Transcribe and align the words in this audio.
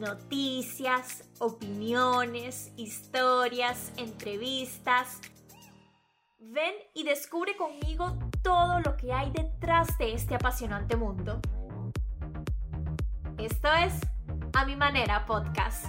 noticias, 0.00 1.24
opiniones, 1.38 2.72
historias, 2.76 3.92
entrevistas. 3.98 5.20
Ven 6.38 6.74
y 6.94 7.04
descubre 7.04 7.54
conmigo 7.56 8.18
todo 8.42 8.80
lo 8.80 8.96
que 8.96 9.12
hay 9.12 9.30
detrás 9.30 9.96
de 9.98 10.14
este 10.14 10.34
apasionante 10.34 10.96
mundo. 10.96 11.40
Esto 13.36 13.68
es 13.74 13.92
A 14.54 14.64
Mi 14.64 14.74
Manera 14.74 15.26
Podcast. 15.26 15.86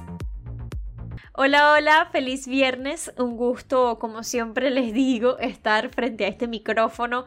Hola, 1.34 1.72
hola, 1.72 2.10
feliz 2.12 2.46
viernes. 2.46 3.14
Un 3.18 3.38
gusto, 3.38 4.00
como 4.00 4.22
siempre 4.22 4.70
les 4.70 4.94
digo, 4.94 5.40
estar 5.40 5.88
frente 5.88 6.26
a 6.26 6.28
este 6.28 6.46
micrófono 6.46 7.24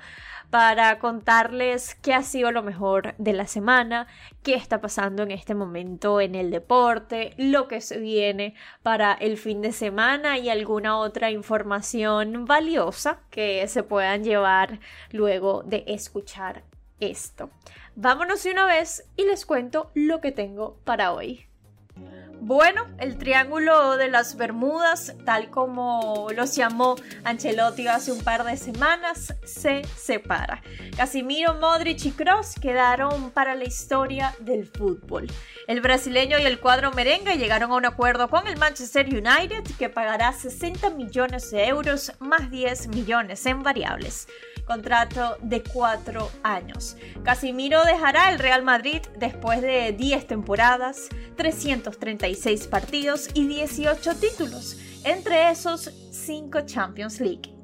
para 0.50 0.98
contarles 0.98 1.94
qué 1.94 2.12
ha 2.12 2.22
sido 2.22 2.52
lo 2.52 2.62
mejor 2.62 3.14
de 3.16 3.32
la 3.32 3.46
semana, 3.46 4.06
qué 4.42 4.56
está 4.56 4.82
pasando 4.82 5.22
en 5.22 5.30
este 5.30 5.54
momento 5.54 6.20
en 6.20 6.34
el 6.34 6.50
deporte, 6.50 7.32
lo 7.38 7.66
que 7.66 7.80
se 7.80 7.98
viene 7.98 8.54
para 8.82 9.14
el 9.14 9.38
fin 9.38 9.62
de 9.62 9.72
semana 9.72 10.36
y 10.36 10.50
alguna 10.50 10.98
otra 10.98 11.30
información 11.30 12.44
valiosa 12.44 13.20
que 13.30 13.66
se 13.68 13.84
puedan 13.84 14.22
llevar 14.22 14.80
luego 15.12 15.62
de 15.62 15.82
escuchar 15.86 16.62
esto. 17.00 17.48
Vámonos 17.96 18.42
de 18.44 18.50
una 18.50 18.66
vez 18.66 19.08
y 19.16 19.24
les 19.24 19.46
cuento 19.46 19.90
lo 19.94 20.20
que 20.20 20.30
tengo 20.30 20.78
para 20.84 21.14
hoy. 21.14 21.46
Bueno, 22.46 22.86
el 22.98 23.16
Triángulo 23.16 23.96
de 23.96 24.10
las 24.10 24.36
Bermudas, 24.36 25.14
tal 25.24 25.48
como 25.48 26.26
los 26.36 26.54
llamó 26.54 26.94
Ancelotti 27.24 27.88
hace 27.88 28.12
un 28.12 28.22
par 28.22 28.44
de 28.44 28.58
semanas, 28.58 29.34
se 29.46 29.80
separa. 29.96 30.60
Casimiro, 30.94 31.54
Modric 31.54 32.04
y 32.04 32.10
Kroos 32.10 32.54
quedaron 32.60 33.30
para 33.30 33.54
la 33.54 33.64
historia 33.64 34.34
del 34.40 34.66
fútbol. 34.66 35.26
El 35.68 35.80
brasileño 35.80 36.38
y 36.38 36.42
el 36.42 36.60
cuadro 36.60 36.90
merengue 36.90 37.38
llegaron 37.38 37.72
a 37.72 37.76
un 37.76 37.86
acuerdo 37.86 38.28
con 38.28 38.46
el 38.46 38.58
Manchester 38.58 39.06
United 39.06 39.64
que 39.78 39.88
pagará 39.88 40.30
60 40.34 40.90
millones 40.90 41.50
de 41.50 41.68
euros 41.68 42.12
más 42.18 42.50
10 42.50 42.88
millones 42.88 43.46
en 43.46 43.62
variables 43.62 44.28
contrato 44.64 45.36
de 45.40 45.62
cuatro 45.62 46.30
años. 46.42 46.96
Casimiro 47.22 47.84
dejará 47.84 48.30
el 48.30 48.38
Real 48.38 48.62
Madrid 48.62 49.02
después 49.18 49.60
de 49.62 49.92
10 49.92 50.26
temporadas, 50.26 51.08
336 51.36 52.66
partidos 52.68 53.28
y 53.34 53.46
18 53.46 54.16
títulos, 54.16 54.78
entre 55.04 55.50
esos 55.50 55.90
5 56.10 56.62
Champions 56.62 57.20
League. 57.20 57.54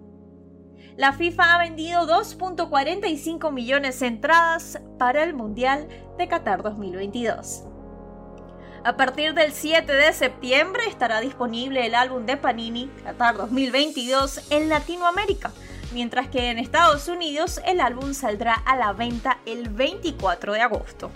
La 0.96 1.12
FIFA 1.12 1.54
ha 1.54 1.58
vendido 1.58 2.06
2.45 2.06 3.52
millones 3.52 4.00
de 4.00 4.06
entradas 4.06 4.78
para 4.98 5.22
el 5.22 5.32
Mundial 5.34 5.88
de 6.18 6.28
Qatar 6.28 6.62
2022. 6.62 7.64
A 8.82 8.96
partir 8.96 9.34
del 9.34 9.52
7 9.52 9.92
de 9.92 10.12
septiembre 10.12 10.82
estará 10.88 11.20
disponible 11.20 11.86
el 11.86 11.94
álbum 11.94 12.24
de 12.24 12.36
Panini 12.36 12.90
Qatar 13.04 13.36
2022 13.36 14.50
en 14.50 14.68
Latinoamérica 14.70 15.52
mientras 15.92 16.28
que 16.28 16.50
en 16.50 16.58
Estados 16.58 17.08
Unidos 17.08 17.60
el 17.66 17.80
álbum 17.80 18.14
saldrá 18.14 18.54
a 18.54 18.76
la 18.76 18.92
venta 18.92 19.38
el 19.46 19.68
24 19.68 20.52
de 20.52 20.60
agosto. 20.60 21.10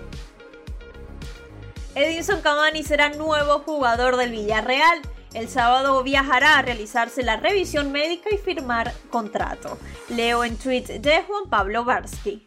Edinson 1.95 2.41
Cavani 2.41 2.83
será 2.83 3.11
nuevo 3.11 3.61
jugador 3.61 4.17
del 4.17 4.33
Villarreal. 4.33 5.01
El 5.33 5.49
sábado 5.49 6.03
viajará 6.03 6.59
a 6.59 6.63
realizarse 6.63 7.23
la 7.23 7.37
revisión 7.37 7.93
médica 7.93 8.31
y 8.33 8.39
firmar 8.39 8.93
contrato. 9.11 9.79
Leo 10.09 10.45
en 10.45 10.57
tweet 10.57 11.01
de 11.01 11.23
Juan 11.23 11.49
Pablo 11.49 11.85
Barsky. 11.85 12.47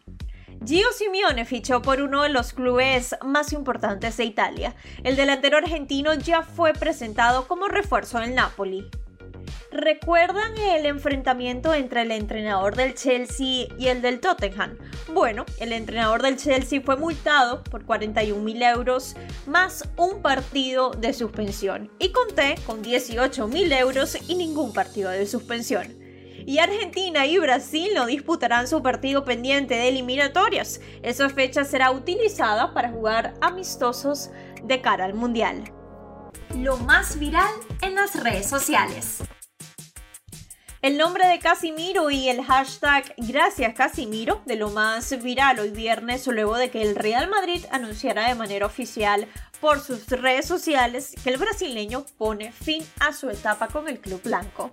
Gio 0.65 0.87
Simeone 0.91 1.45
fichó 1.45 1.81
por 1.81 2.01
uno 2.01 2.23
de 2.23 2.29
los 2.29 2.51
clubes 2.51 3.15
más 3.23 3.53
importantes 3.53 4.17
de 4.17 4.25
Italia. 4.25 4.75
El 5.03 5.15
delantero 5.15 5.57
argentino 5.57 6.13
ya 6.15 6.41
fue 6.41 6.73
presentado 6.73 7.47
como 7.47 7.67
refuerzo 7.67 8.21
en 8.21 8.35
Napoli. 8.35 8.89
¿Recuerdan 9.77 10.57
el 10.57 10.87
enfrentamiento 10.87 11.71
entre 11.75 12.01
el 12.01 12.09
entrenador 12.09 12.75
del 12.75 12.95
Chelsea 12.95 13.67
y 13.77 13.87
el 13.89 14.01
del 14.01 14.19
Tottenham? 14.19 14.75
Bueno, 15.13 15.45
el 15.59 15.71
entrenador 15.71 16.23
del 16.23 16.35
Chelsea 16.35 16.81
fue 16.81 16.97
multado 16.97 17.63
por 17.63 17.85
41 17.85 18.41
mil 18.43 18.63
euros 18.63 19.15
más 19.45 19.87
un 19.95 20.23
partido 20.23 20.89
de 20.89 21.13
suspensión 21.13 21.91
y 21.99 22.11
conté 22.11 22.55
con 22.65 22.81
18 22.81 23.47
mil 23.49 23.71
euros 23.71 24.17
y 24.27 24.33
ningún 24.33 24.73
partido 24.73 25.11
de 25.11 25.27
suspensión. 25.27 25.95
Y 26.47 26.57
Argentina 26.57 27.27
y 27.27 27.37
Brasil 27.37 27.91
no 27.93 28.07
disputarán 28.07 28.67
su 28.67 28.81
partido 28.81 29.25
pendiente 29.25 29.75
de 29.75 29.89
eliminatorias. 29.89 30.81
Esa 31.03 31.29
fecha 31.29 31.65
será 31.65 31.91
utilizada 31.91 32.73
para 32.73 32.89
jugar 32.89 33.35
amistosos 33.41 34.31
de 34.63 34.81
cara 34.81 35.05
al 35.05 35.13
Mundial. 35.13 35.71
Lo 36.55 36.77
más 36.77 37.19
viral 37.19 37.53
en 37.83 37.93
las 37.93 38.15
redes 38.23 38.49
sociales. 38.49 39.21
El 40.83 40.95
nombre 40.95 41.27
de 41.27 41.39
Casimiro 41.39 42.11
y 42.11 42.29
el 42.29 42.43
hashtag 42.45 43.15
Gracias 43.17 43.73
Casimiro, 43.73 44.43
de 44.45 44.57
lo 44.57 44.69
más 44.69 45.23
viral 45.23 45.59
hoy 45.59 45.71
viernes, 45.71 46.27
luego 46.27 46.55
de 46.55 46.69
que 46.69 46.83
el 46.83 46.95
Real 46.95 47.27
Madrid 47.27 47.65
anunciara 47.71 48.27
de 48.27 48.35
manera 48.35 48.67
oficial 48.67 49.27
por 49.59 49.79
sus 49.79 50.05
redes 50.07 50.45
sociales 50.45 51.15
que 51.23 51.31
el 51.31 51.37
brasileño 51.37 52.05
pone 52.19 52.51
fin 52.51 52.85
a 52.99 53.11
su 53.11 53.27
etapa 53.31 53.69
con 53.69 53.87
el 53.87 53.99
club 53.99 54.21
blanco. 54.21 54.71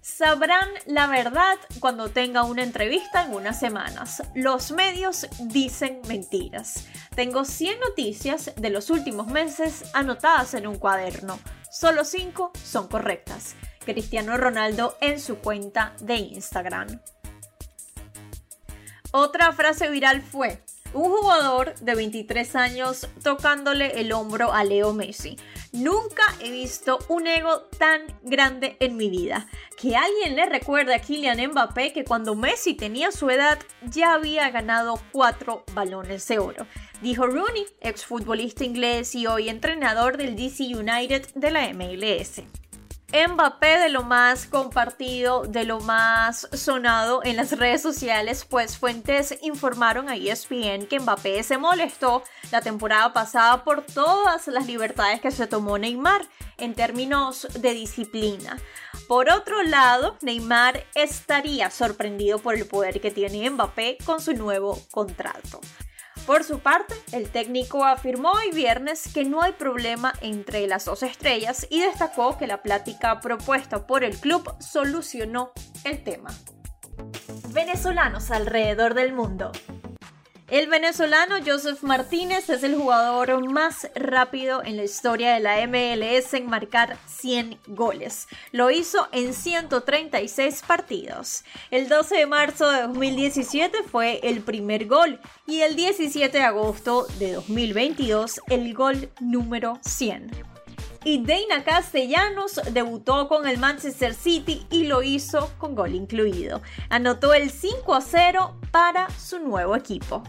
Sabrán 0.00 0.68
la 0.86 1.06
verdad 1.06 1.58
cuando 1.78 2.08
tenga 2.08 2.44
una 2.44 2.62
entrevista 2.62 3.24
en 3.24 3.34
unas 3.34 3.60
semanas. 3.60 4.22
Los 4.34 4.72
medios 4.72 5.26
dicen 5.40 6.00
mentiras. 6.08 6.86
Tengo 7.14 7.44
100 7.44 7.80
noticias 7.80 8.52
de 8.56 8.70
los 8.70 8.88
últimos 8.88 9.26
meses 9.26 9.84
anotadas 9.92 10.54
en 10.54 10.66
un 10.66 10.78
cuaderno. 10.78 11.38
Solo 11.70 12.04
5 12.04 12.52
son 12.64 12.88
correctas. 12.88 13.56
Cristiano 13.92 14.36
Ronaldo 14.36 14.96
en 15.00 15.20
su 15.20 15.38
cuenta 15.38 15.94
de 16.00 16.16
Instagram. 16.16 17.00
Otra 19.12 19.52
frase 19.52 19.90
viral 19.90 20.22
fue, 20.22 20.62
un 20.92 21.10
jugador 21.10 21.74
de 21.80 21.94
23 21.94 22.56
años 22.56 23.08
tocándole 23.22 24.00
el 24.00 24.12
hombro 24.12 24.52
a 24.52 24.64
Leo 24.64 24.92
Messi. 24.92 25.36
Nunca 25.72 26.22
he 26.40 26.50
visto 26.50 26.98
un 27.08 27.26
ego 27.26 27.62
tan 27.78 28.02
grande 28.22 28.76
en 28.80 28.96
mi 28.96 29.08
vida. 29.08 29.46
Que 29.80 29.96
alguien 29.96 30.34
le 30.34 30.46
recuerde 30.46 30.94
a 30.94 31.00
Kylian 31.00 31.52
Mbappé 31.52 31.92
que 31.92 32.04
cuando 32.04 32.34
Messi 32.34 32.74
tenía 32.74 33.12
su 33.12 33.30
edad 33.30 33.58
ya 33.82 34.14
había 34.14 34.50
ganado 34.50 35.00
cuatro 35.12 35.64
balones 35.74 36.26
de 36.26 36.38
oro. 36.38 36.66
Dijo 37.02 37.26
Rooney, 37.26 37.66
exfutbolista 37.80 38.64
inglés 38.64 39.14
y 39.14 39.26
hoy 39.26 39.48
entrenador 39.48 40.16
del 40.16 40.36
DC 40.36 40.64
United 40.74 41.28
de 41.34 41.50
la 41.50 41.72
MLS. 41.72 42.42
Mbappé 43.12 43.78
de 43.78 43.88
lo 43.88 44.04
más 44.04 44.46
compartido, 44.46 45.42
de 45.42 45.64
lo 45.64 45.80
más 45.80 46.48
sonado 46.52 47.22
en 47.24 47.34
las 47.34 47.50
redes 47.58 47.82
sociales, 47.82 48.46
pues 48.48 48.78
fuentes 48.78 49.36
informaron 49.42 50.08
a 50.08 50.14
ESPN 50.14 50.86
que 50.86 51.00
Mbappé 51.00 51.42
se 51.42 51.58
molestó 51.58 52.22
la 52.52 52.60
temporada 52.60 53.12
pasada 53.12 53.64
por 53.64 53.82
todas 53.82 54.46
las 54.46 54.66
libertades 54.66 55.20
que 55.20 55.32
se 55.32 55.48
tomó 55.48 55.76
Neymar 55.76 56.22
en 56.58 56.74
términos 56.74 57.48
de 57.58 57.74
disciplina. 57.74 58.58
Por 59.08 59.28
otro 59.28 59.64
lado, 59.64 60.16
Neymar 60.22 60.86
estaría 60.94 61.68
sorprendido 61.70 62.38
por 62.38 62.54
el 62.54 62.66
poder 62.66 63.00
que 63.00 63.10
tiene 63.10 63.50
Mbappé 63.50 63.98
con 64.04 64.20
su 64.20 64.34
nuevo 64.34 64.78
contrato. 64.92 65.60
Por 66.26 66.44
su 66.44 66.60
parte, 66.60 66.94
el 67.12 67.28
técnico 67.30 67.84
afirmó 67.84 68.30
hoy 68.32 68.52
viernes 68.52 69.12
que 69.12 69.24
no 69.24 69.42
hay 69.42 69.52
problema 69.52 70.12
entre 70.20 70.66
las 70.66 70.84
dos 70.84 71.02
estrellas 71.02 71.66
y 71.70 71.80
destacó 71.80 72.38
que 72.38 72.46
la 72.46 72.62
plática 72.62 73.20
propuesta 73.20 73.86
por 73.86 74.04
el 74.04 74.16
club 74.16 74.48
solucionó 74.60 75.52
el 75.84 76.04
tema. 76.04 76.30
Venezolanos 77.52 78.30
alrededor 78.30 78.94
del 78.94 79.12
mundo. 79.12 79.50
El 80.50 80.66
venezolano 80.66 81.36
Joseph 81.46 81.80
Martínez 81.84 82.50
es 82.50 82.64
el 82.64 82.74
jugador 82.74 83.48
más 83.52 83.88
rápido 83.94 84.64
en 84.64 84.76
la 84.76 84.82
historia 84.82 85.32
de 85.32 85.38
la 85.38 85.64
MLS 85.68 86.34
en 86.34 86.46
marcar 86.46 86.98
100 87.06 87.56
goles. 87.68 88.26
Lo 88.50 88.72
hizo 88.72 89.06
en 89.12 89.32
136 89.32 90.64
partidos. 90.66 91.44
El 91.70 91.88
12 91.88 92.16
de 92.16 92.26
marzo 92.26 92.68
de 92.68 92.82
2017 92.82 93.84
fue 93.84 94.18
el 94.24 94.40
primer 94.40 94.86
gol 94.86 95.20
y 95.46 95.60
el 95.60 95.76
17 95.76 96.36
de 96.36 96.42
agosto 96.42 97.06
de 97.20 97.34
2022 97.34 98.40
el 98.48 98.74
gol 98.74 99.08
número 99.20 99.78
100 99.82 100.32
y 101.04 101.24
Castellanos 101.64 102.60
debutó 102.72 103.28
con 103.28 103.46
el 103.48 103.58
Manchester 103.58 104.14
City 104.14 104.66
y 104.70 104.84
lo 104.84 105.02
hizo 105.02 105.50
con 105.58 105.74
gol 105.74 105.94
incluido. 105.94 106.60
Anotó 106.90 107.32
el 107.32 107.50
5 107.50 107.94
a 107.94 108.00
0 108.00 108.56
para 108.70 109.08
su 109.10 109.38
nuevo 109.38 109.74
equipo. 109.74 110.22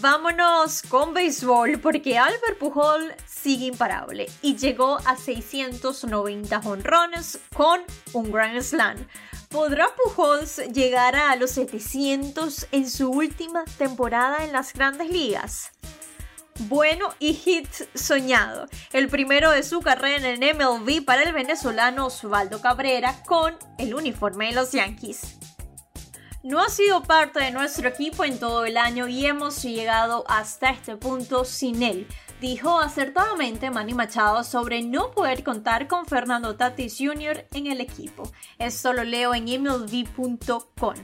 Vámonos 0.00 0.82
con 0.82 1.14
béisbol 1.14 1.78
porque 1.78 2.18
Albert 2.18 2.58
Pujol 2.58 3.14
sigue 3.26 3.66
imparable 3.66 4.26
y 4.42 4.56
llegó 4.56 4.98
a 5.04 5.16
690 5.16 6.58
honrones 6.64 7.38
con 7.54 7.80
un 8.12 8.32
Grand 8.32 8.60
Slam. 8.60 9.06
¿Podrá 9.50 9.86
Pujols 9.94 10.58
llegar 10.72 11.14
a 11.14 11.36
los 11.36 11.52
700 11.52 12.66
en 12.72 12.90
su 12.90 13.08
última 13.08 13.64
temporada 13.78 14.44
en 14.44 14.52
las 14.52 14.72
grandes 14.72 15.10
ligas? 15.10 15.70
bueno 16.68 17.08
y 17.18 17.34
hit 17.34 17.68
soñado. 17.94 18.66
El 18.92 19.08
primero 19.08 19.50
de 19.50 19.62
su 19.62 19.80
carrera 19.80 20.28
en 20.28 20.42
el 20.42 20.54
MLB 20.54 21.04
para 21.04 21.22
el 21.22 21.32
venezolano 21.32 22.06
Osvaldo 22.06 22.60
Cabrera 22.60 23.22
con 23.26 23.56
el 23.78 23.94
uniforme 23.94 24.46
de 24.46 24.52
los 24.52 24.72
Yankees. 24.72 25.43
No 26.44 26.60
ha 26.60 26.68
sido 26.68 27.02
parte 27.02 27.40
de 27.40 27.52
nuestro 27.52 27.88
equipo 27.88 28.22
en 28.22 28.38
todo 28.38 28.66
el 28.66 28.76
año 28.76 29.08
y 29.08 29.24
hemos 29.24 29.62
llegado 29.62 30.24
hasta 30.28 30.68
este 30.68 30.94
punto 30.94 31.46
sin 31.46 31.82
él, 31.82 32.06
dijo 32.38 32.80
acertadamente 32.80 33.70
Manny 33.70 33.94
Machado 33.94 34.44
sobre 34.44 34.82
no 34.82 35.10
poder 35.10 35.42
contar 35.42 35.88
con 35.88 36.04
Fernando 36.04 36.54
Tatis 36.54 36.98
Jr. 36.98 37.46
en 37.54 37.68
el 37.68 37.80
equipo. 37.80 38.30
Esto 38.58 38.92
lo 38.92 39.04
leo 39.04 39.34
en 39.34 39.44
mlb.com. 39.44 40.94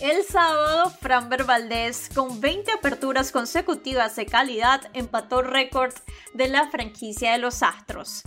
El 0.00 0.22
sábado, 0.22 0.90
Framber 1.00 1.44
Valdez, 1.44 2.10
con 2.14 2.38
20 2.38 2.72
aperturas 2.72 3.32
consecutivas 3.32 4.16
de 4.16 4.26
calidad, 4.26 4.82
empató 4.92 5.40
récord 5.40 5.94
de 6.34 6.48
la 6.48 6.70
franquicia 6.70 7.32
de 7.32 7.38
los 7.38 7.62
Astros. 7.62 8.22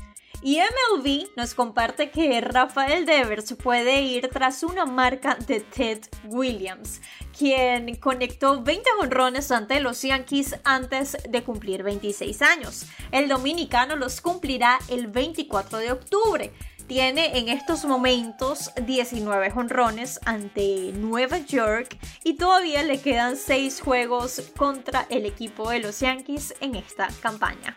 Y 0.46 0.60
MLB 0.60 1.30
nos 1.36 1.56
comparte 1.56 2.12
que 2.12 2.40
Rafael 2.40 3.08
Devers 3.08 3.56
puede 3.56 4.04
ir 4.04 4.30
tras 4.32 4.62
una 4.62 4.86
marca 4.86 5.34
de 5.48 5.62
Ted 5.62 6.02
Williams, 6.26 7.02
quien 7.36 7.96
conectó 7.96 8.62
20 8.62 8.88
honrones 9.02 9.52
ante 9.52 9.80
los 9.80 10.04
Yankees 10.04 10.60
antes 10.64 11.18
de 11.28 11.44
cumplir 11.44 11.82
26 11.82 12.44
años. 12.44 12.86
El 13.12 13.28
dominicano 13.28 13.96
los 13.96 14.22
cumplirá 14.22 14.78
el 14.88 15.08
24 15.08 15.80
de 15.80 15.92
octubre 15.92 16.54
tiene 16.86 17.40
en 17.40 17.50
estos 17.50 17.84
momentos 17.84 18.70
19 18.86 19.50
jonrones 19.50 20.20
ante 20.26 20.92
Nueva 20.94 21.40
York 21.40 21.98
y 22.24 22.36
todavía 22.36 22.84
le 22.84 23.02
quedan 23.02 23.36
6 23.36 23.82
juegos 23.82 24.44
contra 24.56 25.08
el 25.10 25.26
equipo 25.26 25.72
de 25.72 25.80
los 25.80 26.02
Yankees 26.02 26.54
en 26.62 26.76
esta 26.76 27.08
campaña. 27.24 27.76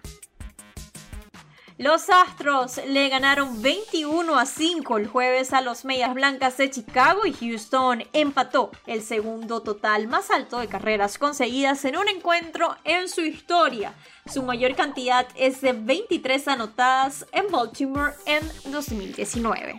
Los 1.78 2.10
Astros 2.10 2.80
le 2.88 3.08
ganaron 3.08 3.62
21 3.62 4.36
a 4.36 4.46
5 4.46 4.98
el 4.98 5.06
jueves 5.06 5.52
a 5.52 5.60
los 5.60 5.84
Medias 5.84 6.12
Blancas 6.12 6.56
de 6.56 6.70
Chicago 6.70 7.25
y 7.25 7.32
Houston 7.32 8.02
empató 8.12 8.72
el 8.88 9.00
segundo 9.00 9.62
total 9.62 10.08
más 10.08 10.32
alto 10.32 10.58
de 10.58 10.66
carreras 10.66 11.19
conseguidas 11.19 11.84
en 11.84 11.96
un 11.96 12.08
encuentro 12.08 12.76
en 12.82 13.08
su 13.08 13.20
historia. 13.20 13.94
Su 14.26 14.42
mayor 14.42 14.75
cantidad 14.75 15.28
es 15.36 15.60
de 15.60 15.72
23 15.72 16.48
anotadas 16.48 17.26
en 17.30 17.48
Baltimore 17.48 18.12
en 18.26 18.42
2019. 18.72 19.78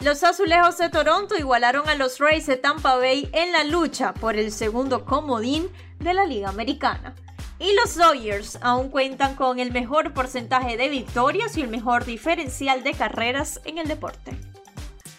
Los 0.00 0.22
azulejos 0.22 0.76
de 0.76 0.90
Toronto 0.90 1.38
igualaron 1.38 1.88
a 1.88 1.94
los 1.94 2.18
Rays 2.18 2.44
de 2.44 2.58
Tampa 2.58 2.96
Bay 2.96 3.30
en 3.32 3.52
la 3.52 3.64
lucha 3.64 4.12
por 4.12 4.36
el 4.36 4.52
segundo 4.52 5.06
comodín 5.06 5.70
de 6.00 6.12
la 6.12 6.26
Liga 6.26 6.50
Americana. 6.50 7.14
Y 7.60 7.74
los 7.74 7.94
Dodgers 7.94 8.58
aún 8.62 8.88
cuentan 8.88 9.36
con 9.36 9.60
el 9.60 9.70
mejor 9.70 10.14
porcentaje 10.14 10.78
de 10.78 10.88
victorias 10.88 11.58
y 11.58 11.60
el 11.60 11.68
mejor 11.68 12.06
diferencial 12.06 12.82
de 12.82 12.94
carreras 12.94 13.60
en 13.66 13.76
el 13.76 13.86
deporte. 13.86 14.34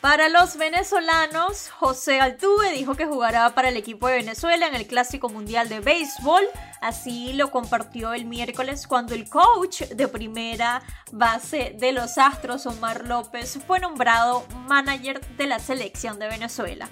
Para 0.01 0.29
los 0.29 0.57
venezolanos, 0.57 1.69
José 1.69 2.19
Altuve 2.19 2.71
dijo 2.71 2.95
que 2.95 3.05
jugará 3.05 3.53
para 3.53 3.69
el 3.69 3.77
equipo 3.77 4.07
de 4.07 4.15
Venezuela 4.15 4.67
en 4.67 4.73
el 4.73 4.87
Clásico 4.87 5.29
Mundial 5.29 5.69
de 5.69 5.79
Béisbol. 5.79 6.43
Así 6.81 7.33
lo 7.33 7.51
compartió 7.51 8.11
el 8.13 8.25
miércoles 8.25 8.87
cuando 8.87 9.13
el 9.13 9.29
coach 9.29 9.83
de 9.83 10.07
primera 10.07 10.81
base 11.11 11.75
de 11.77 11.91
los 11.91 12.17
Astros, 12.17 12.65
Omar 12.65 13.05
López, 13.05 13.59
fue 13.67 13.79
nombrado 13.79 14.43
manager 14.67 15.21
de 15.37 15.45
la 15.45 15.59
selección 15.59 16.17
de 16.17 16.29
Venezuela. 16.29 16.89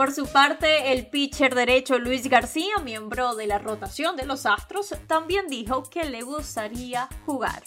Por 0.00 0.12
su 0.12 0.26
parte, 0.26 0.94
el 0.94 1.08
pitcher 1.08 1.54
derecho 1.54 1.98
Luis 1.98 2.26
García, 2.26 2.78
miembro 2.82 3.34
de 3.34 3.46
la 3.46 3.58
rotación 3.58 4.16
de 4.16 4.24
los 4.24 4.46
Astros, 4.46 4.94
también 5.06 5.48
dijo 5.48 5.82
que 5.82 6.04
le 6.04 6.22
gustaría 6.22 7.06
jugar. 7.26 7.62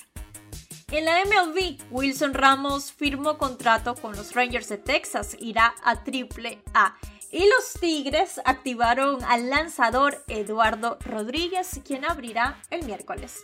En 0.90 1.06
la 1.06 1.24
MLB, 1.26 1.78
Wilson 1.92 2.34
Ramos 2.34 2.92
firmó 2.92 3.38
contrato 3.38 3.94
con 3.94 4.16
los 4.16 4.34
Rangers 4.34 4.68
de 4.68 4.80
Texas, 4.80 5.38
irá 5.40 5.76
a 5.84 6.04
Triple 6.04 6.60
A. 6.74 6.96
Y 7.30 7.48
los 7.48 7.74
Tigres 7.80 8.42
activaron 8.46 9.24
al 9.26 9.52
lanzador 9.52 10.24
Eduardo 10.28 10.98
Rodríguez, 11.06 11.82
quien 11.86 12.04
abrirá 12.04 12.60
el 12.72 12.84
miércoles. 12.84 13.44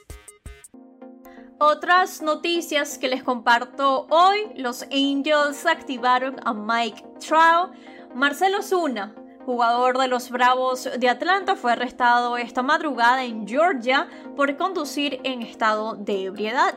Otras 1.60 2.22
noticias 2.22 2.98
que 2.98 3.10
les 3.10 3.22
comparto 3.22 4.08
hoy, 4.10 4.40
los 4.56 4.84
Angels 4.84 5.66
activaron 5.66 6.38
a 6.44 6.54
Mike 6.54 7.04
Trout, 7.20 7.76
Marcelo 8.19 8.62
Zuna, 8.62 9.16
jugador 9.45 9.98
de 9.98 10.10
los 10.10 10.30
Bravos 10.30 10.89
de 11.00 11.07
Atlanta, 11.07 11.56
fue 11.56 11.71
arrestado 11.71 12.36
esta 12.36 12.62
madrugada 12.62 13.24
en 13.24 13.48
Georgia 13.48 14.10
por 14.36 14.57
conducir 14.57 15.21
en 15.24 15.42
estado 15.42 15.95
de 15.95 16.25
ebriedad. 16.25 16.75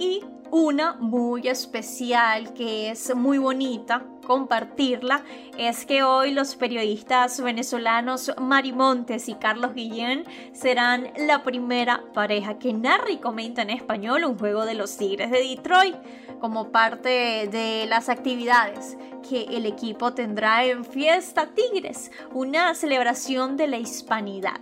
Y 0.00 0.24
una 0.50 0.94
muy 0.94 1.46
especial 1.46 2.52
que 2.54 2.90
es 2.90 3.14
muy 3.14 3.38
bonita 3.38 4.04
compartirla 4.26 5.22
es 5.58 5.86
que 5.86 6.02
hoy 6.02 6.32
los 6.32 6.56
periodistas 6.56 7.40
venezolanos 7.40 8.32
Mari 8.40 8.72
Montes 8.72 9.28
y 9.28 9.34
Carlos 9.34 9.74
Guillén 9.74 10.24
serán 10.52 11.12
la 11.16 11.44
primera 11.44 12.02
pareja 12.12 12.58
que 12.58 12.72
narra 12.72 13.12
y 13.12 13.18
comenta 13.18 13.62
en 13.62 13.70
español 13.70 14.24
un 14.24 14.36
juego 14.36 14.64
de 14.64 14.74
los 14.74 14.96
Tigres 14.96 15.30
de 15.30 15.38
Detroit 15.38 15.94
como 16.40 16.72
parte 16.72 17.48
de 17.50 17.86
las 17.88 18.08
actividades 18.08 18.96
que 19.28 19.42
el 19.56 19.66
equipo 19.66 20.12
tendrá 20.12 20.64
en 20.64 20.84
Fiesta 20.84 21.50
Tigres, 21.54 22.10
una 22.32 22.74
celebración 22.74 23.56
de 23.56 23.66
la 23.66 23.78
hispanidad. 23.78 24.60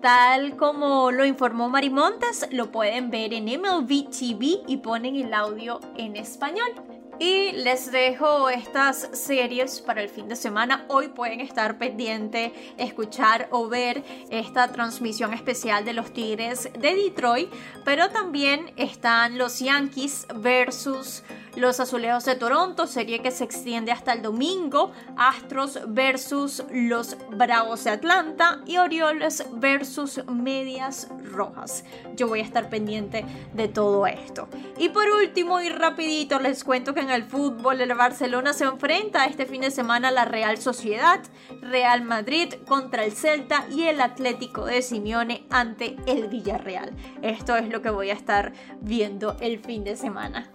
Tal 0.00 0.56
como 0.56 1.12
lo 1.12 1.24
informó 1.24 1.68
Marimontes, 1.68 2.48
lo 2.50 2.72
pueden 2.72 3.10
ver 3.10 3.32
en 3.32 3.44
MLB 3.44 4.10
TV 4.10 4.62
y 4.66 4.78
ponen 4.78 5.14
el 5.14 5.32
audio 5.32 5.80
en 5.96 6.16
español. 6.16 6.72
Y 7.20 7.52
les 7.52 7.92
dejo 7.92 8.48
estas 8.48 9.08
series 9.12 9.80
para 9.80 10.02
el 10.02 10.08
fin 10.08 10.26
de 10.26 10.34
semana. 10.34 10.86
Hoy 10.88 11.08
pueden 11.08 11.40
estar 11.40 11.78
pendiente, 11.78 12.52
escuchar 12.78 13.46
o 13.52 13.68
ver 13.68 14.02
esta 14.30 14.72
transmisión 14.72 15.32
especial 15.32 15.84
de 15.84 15.92
los 15.92 16.12
Tigres 16.12 16.68
de 16.72 16.96
Detroit. 16.96 17.48
Pero 17.84 18.10
también 18.10 18.72
están 18.76 19.38
los 19.38 19.60
Yankees 19.60 20.26
versus 20.34 21.22
los 21.56 21.80
Azulejos 21.80 22.24
de 22.24 22.34
Toronto, 22.34 22.86
serie 22.86 23.20
que 23.20 23.30
se 23.30 23.44
extiende 23.44 23.92
hasta 23.92 24.12
el 24.12 24.22
domingo, 24.22 24.92
Astros 25.16 25.78
versus 25.88 26.64
los 26.70 27.16
Bravos 27.30 27.84
de 27.84 27.90
Atlanta 27.90 28.60
y 28.66 28.78
Orioles 28.78 29.44
versus 29.54 30.24
Medias 30.26 31.08
Rojas. 31.22 31.84
Yo 32.16 32.28
voy 32.28 32.40
a 32.40 32.44
estar 32.44 32.70
pendiente 32.70 33.24
de 33.52 33.68
todo 33.68 34.06
esto. 34.06 34.48
Y 34.78 34.88
por 34.88 35.08
último 35.08 35.60
y 35.60 35.68
rapidito 35.68 36.38
les 36.38 36.64
cuento 36.64 36.94
que 36.94 37.00
en 37.00 37.10
el 37.10 37.24
fútbol 37.24 37.80
el 37.80 37.94
Barcelona 37.94 38.52
se 38.52 38.64
enfrenta 38.64 39.26
este 39.26 39.46
fin 39.46 39.62
de 39.62 39.70
semana 39.70 40.08
a 40.08 40.12
la 40.12 40.24
Real 40.24 40.58
Sociedad, 40.58 41.20
Real 41.60 42.02
Madrid 42.02 42.54
contra 42.66 43.04
el 43.04 43.12
Celta 43.12 43.66
y 43.70 43.84
el 43.84 44.00
Atlético 44.00 44.64
de 44.64 44.82
Simeone 44.82 45.46
ante 45.50 45.96
el 46.06 46.28
Villarreal. 46.28 46.92
Esto 47.22 47.56
es 47.56 47.68
lo 47.68 47.82
que 47.82 47.90
voy 47.90 48.10
a 48.10 48.14
estar 48.14 48.52
viendo 48.80 49.36
el 49.40 49.60
fin 49.60 49.84
de 49.84 49.96
semana. 49.96 50.50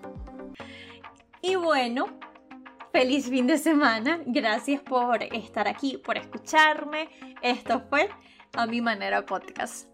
Y 1.42 1.56
bueno, 1.56 2.20
feliz 2.92 3.30
fin 3.30 3.48
de 3.48 3.58
semana. 3.58 4.20
Gracias 4.26 4.82
por 4.82 5.24
estar 5.24 5.68
aquí, 5.68 5.98
por 5.98 6.18
escucharme. 6.18 7.10
Esto 7.42 7.82
fue 7.90 8.10
A 8.54 8.66
Mi 8.66 8.82
Manera 8.82 9.26
Podcast. 9.26 9.88